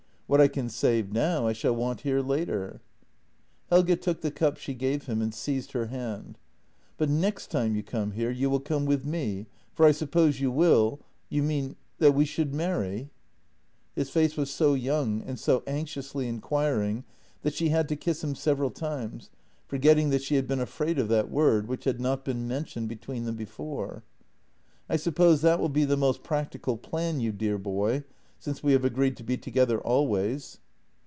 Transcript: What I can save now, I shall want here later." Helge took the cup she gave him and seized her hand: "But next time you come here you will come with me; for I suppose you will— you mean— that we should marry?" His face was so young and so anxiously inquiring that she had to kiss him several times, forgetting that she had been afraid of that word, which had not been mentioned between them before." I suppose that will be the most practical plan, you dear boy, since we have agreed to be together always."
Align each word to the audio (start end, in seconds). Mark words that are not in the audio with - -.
What 0.31 0.39
I 0.39 0.47
can 0.47 0.69
save 0.69 1.11
now, 1.11 1.45
I 1.45 1.51
shall 1.51 1.75
want 1.75 2.01
here 2.07 2.21
later." 2.21 2.79
Helge 3.69 3.99
took 3.99 4.21
the 4.21 4.31
cup 4.31 4.55
she 4.55 4.73
gave 4.73 5.05
him 5.07 5.21
and 5.21 5.33
seized 5.35 5.73
her 5.73 5.87
hand: 5.87 6.37
"But 6.97 7.09
next 7.09 7.47
time 7.47 7.75
you 7.75 7.83
come 7.83 8.11
here 8.11 8.31
you 8.31 8.49
will 8.49 8.61
come 8.61 8.85
with 8.85 9.03
me; 9.05 9.47
for 9.73 9.85
I 9.85 9.91
suppose 9.91 10.39
you 10.39 10.49
will— 10.49 11.01
you 11.29 11.43
mean— 11.43 11.75
that 11.99 12.13
we 12.13 12.23
should 12.23 12.53
marry?" 12.53 13.09
His 13.97 14.09
face 14.09 14.37
was 14.37 14.49
so 14.49 14.73
young 14.73 15.21
and 15.21 15.37
so 15.37 15.63
anxiously 15.67 16.29
inquiring 16.29 17.03
that 17.41 17.53
she 17.53 17.67
had 17.67 17.89
to 17.89 17.97
kiss 17.97 18.23
him 18.23 18.33
several 18.33 18.69
times, 18.69 19.31
forgetting 19.67 20.11
that 20.11 20.23
she 20.23 20.35
had 20.35 20.47
been 20.47 20.61
afraid 20.61 20.97
of 20.97 21.09
that 21.09 21.29
word, 21.29 21.67
which 21.67 21.83
had 21.83 21.99
not 21.99 22.23
been 22.23 22.47
mentioned 22.47 22.87
between 22.87 23.25
them 23.25 23.35
before." 23.35 24.05
I 24.89 24.95
suppose 24.95 25.41
that 25.41 25.59
will 25.59 25.67
be 25.67 25.83
the 25.83 25.97
most 25.97 26.23
practical 26.23 26.77
plan, 26.77 27.19
you 27.19 27.33
dear 27.33 27.57
boy, 27.57 28.05
since 28.43 28.63
we 28.63 28.71
have 28.71 28.83
agreed 28.83 29.15
to 29.15 29.21
be 29.21 29.37
together 29.37 29.79
always." 29.81 30.57